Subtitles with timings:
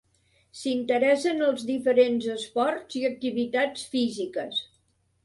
[0.59, 4.65] S'interessa en els diferents esports i activitats físiques.